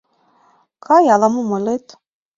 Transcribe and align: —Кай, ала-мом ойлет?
—Кай, 0.85 1.05
ала-мом 1.13 1.49
ойлет? 1.55 1.85